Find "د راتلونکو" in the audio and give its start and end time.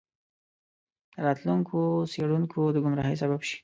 1.15-1.79